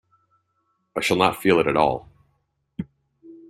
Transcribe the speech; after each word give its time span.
I 0.97 1.01
shall 1.01 1.17
not 1.17 1.35
feel 1.43 1.59
it 1.59 1.67
at 1.67 1.77
all. 1.77 2.09